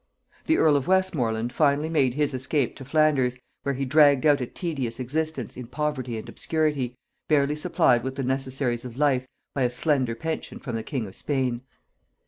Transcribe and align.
The 0.47 0.57
earl 0.57 0.77
of 0.77 0.87
Westmorland 0.87 1.53
finally 1.53 1.87
made 1.87 2.15
his 2.15 2.33
escape 2.33 2.75
to 2.77 2.83
Flanders, 2.85 3.37
where 3.61 3.75
he 3.75 3.85
dragged 3.85 4.25
out 4.25 4.41
a 4.41 4.47
tedious 4.47 4.99
existence 4.99 5.55
in 5.55 5.67
poverty 5.67 6.17
and 6.17 6.27
obscurity, 6.27 6.95
barely 7.27 7.55
supplied 7.55 8.03
with 8.03 8.15
the 8.15 8.23
necessaries 8.23 8.83
of 8.83 8.97
life 8.97 9.27
by 9.53 9.61
a 9.61 9.69
slender 9.69 10.15
pension 10.15 10.57
from 10.57 10.75
the 10.75 10.81
king 10.81 11.05
of 11.05 11.15
Spain. 11.15 11.61